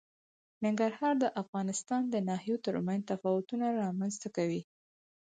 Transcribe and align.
ننګرهار 0.65 1.13
د 1.19 1.25
افغانستان 1.41 2.01
د 2.09 2.15
ناحیو 2.27 2.61
ترمنځ 2.65 3.01
تفاوتونه 3.11 3.65
رامنځ 3.81 4.13
ته 4.21 4.27
کوي. 4.37 4.61